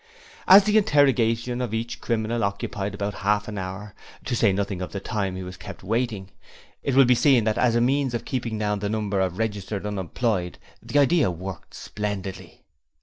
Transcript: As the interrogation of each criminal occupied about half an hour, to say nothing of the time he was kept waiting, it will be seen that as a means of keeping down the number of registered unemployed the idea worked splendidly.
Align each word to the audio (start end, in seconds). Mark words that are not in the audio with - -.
As 0.47 0.63
the 0.63 0.79
interrogation 0.79 1.61
of 1.61 1.75
each 1.75 2.01
criminal 2.01 2.43
occupied 2.43 2.95
about 2.95 3.13
half 3.21 3.47
an 3.47 3.59
hour, 3.59 3.93
to 4.25 4.35
say 4.35 4.51
nothing 4.51 4.81
of 4.81 4.91
the 4.93 4.99
time 4.99 5.35
he 5.35 5.43
was 5.43 5.57
kept 5.57 5.83
waiting, 5.83 6.31
it 6.81 6.95
will 6.95 7.05
be 7.05 7.13
seen 7.13 7.43
that 7.43 7.59
as 7.59 7.75
a 7.75 7.81
means 7.81 8.15
of 8.15 8.25
keeping 8.25 8.57
down 8.57 8.79
the 8.79 8.89
number 8.89 9.19
of 9.19 9.37
registered 9.37 9.85
unemployed 9.85 10.57
the 10.81 10.97
idea 10.97 11.29
worked 11.29 11.75
splendidly. 11.75 12.63